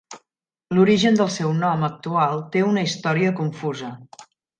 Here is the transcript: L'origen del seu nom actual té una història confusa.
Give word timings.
L'origen 0.77 1.19
del 1.19 1.29
seu 1.33 1.51
nom 1.57 1.85
actual 1.87 2.41
té 2.55 2.63
una 2.71 2.87
història 2.87 3.35
confusa. 3.41 3.91